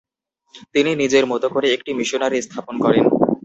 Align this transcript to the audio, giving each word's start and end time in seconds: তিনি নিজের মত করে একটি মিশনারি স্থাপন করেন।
তিনি 0.73 0.91
নিজের 0.95 1.23
মত 1.25 1.43
করে 1.53 1.67
একটি 1.71 1.91
মিশনারি 1.99 2.37
স্থাপন 2.41 2.75
করেন। 2.85 3.05